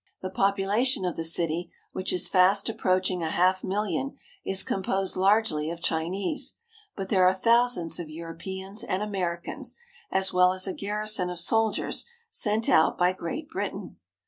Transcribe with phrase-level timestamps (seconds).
[0.23, 5.69] The population of the city, which is fast approaching a half million, is composed largely
[5.69, 6.55] of Chinese,
[6.95, 9.75] but there are thousands of Europeans and Americans,
[10.09, 13.97] as well as a garrison of soldiers sent out by Great Britain.